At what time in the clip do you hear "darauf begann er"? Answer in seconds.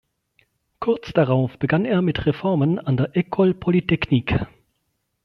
1.13-2.01